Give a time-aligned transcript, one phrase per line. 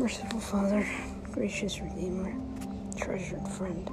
[0.00, 0.86] Merciful Father,
[1.30, 2.34] gracious Redeemer,
[2.96, 3.86] treasured friend,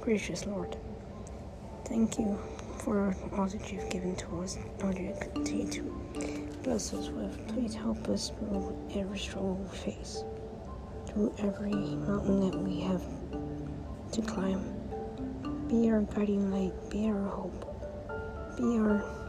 [0.00, 0.76] gracious Lord,
[1.84, 2.36] thank you
[2.78, 5.82] for all that you've given to us, all you continue to
[6.64, 7.46] bless us with.
[7.46, 10.24] Please help us through every struggle we face,
[11.06, 13.04] through every mountain that we have
[14.10, 14.64] to climb.
[15.68, 19.21] Be our guiding light, be our hope, be our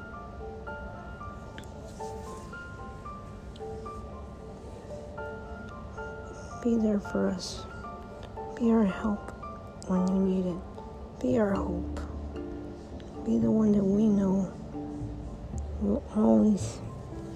[6.63, 7.65] be there for us.
[8.57, 9.31] Be our help
[9.87, 11.21] when you need it.
[11.21, 11.99] Be our hope.
[13.25, 14.51] Be the one that we know
[15.81, 16.79] will always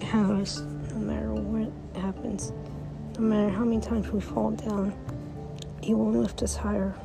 [0.01, 1.69] have us no matter what
[2.01, 2.53] happens.
[3.19, 4.95] No matter how many times we fall down,
[5.81, 6.95] He will lift us higher.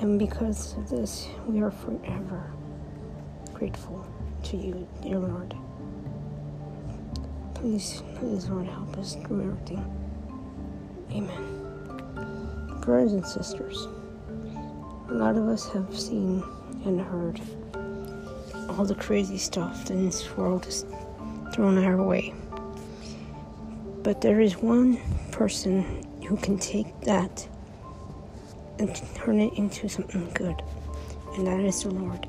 [0.00, 2.50] And because of this, we are forever
[3.52, 4.06] grateful
[4.44, 5.54] to you, dear Lord.
[7.54, 10.05] Please, please, Lord, help us through everything.
[11.10, 12.80] Amen.
[12.80, 13.88] Brothers and sisters,
[15.08, 16.42] a lot of us have seen
[16.84, 17.40] and heard
[18.68, 20.84] all the crazy stuff that this world is
[21.52, 22.34] thrown our way.
[24.02, 24.98] But there is one
[25.32, 27.48] person who can take that
[28.78, 30.62] and turn it into something good,
[31.34, 32.28] and that is the Lord.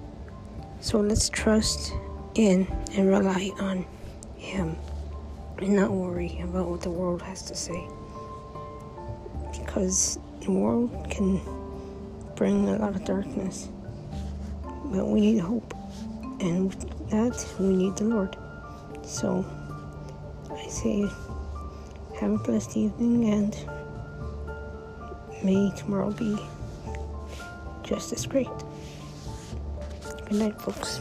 [0.80, 1.94] So let's trust
[2.36, 3.86] in and rely on
[4.38, 4.76] Him
[5.58, 7.88] and not worry about what the world has to say.
[9.68, 11.40] Because the world can
[12.36, 13.70] bring a lot of darkness,
[14.86, 15.76] but we need hope,
[16.40, 16.72] and
[17.12, 18.36] that we need the Lord.
[19.04, 19.46] So
[20.50, 21.02] I say,
[22.20, 23.56] have a blessed evening and
[25.44, 26.36] may tomorrow be
[27.84, 28.48] just as great.
[30.26, 31.00] Good night, folks.